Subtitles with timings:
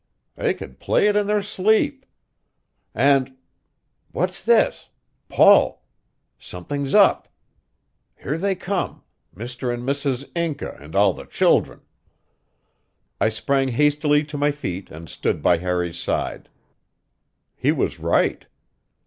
[0.35, 2.07] They could play it in their sleep.
[2.95, 3.35] And
[4.11, 4.89] what's this?
[5.29, 5.85] Paul!
[6.39, 7.27] Something's up!
[8.17, 9.03] Here they come
[9.35, 9.71] Mr.
[9.71, 10.31] and Mrs.
[10.35, 11.81] Inca and all the children!"
[13.19, 16.49] I sprang hastily to my feet and stood by Harry's side.
[17.55, 18.47] He was right.